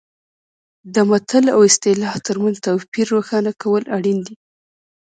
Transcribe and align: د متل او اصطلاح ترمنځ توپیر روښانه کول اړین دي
د 0.93 0.95
متل 1.09 1.45
او 1.55 1.59
اصطلاح 1.69 2.13
ترمنځ 2.27 2.55
توپیر 2.65 3.05
روښانه 3.15 3.51
کول 3.61 3.83
اړین 3.97 4.19
دي 4.27 4.35